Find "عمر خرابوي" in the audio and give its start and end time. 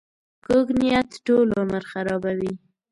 1.61-2.53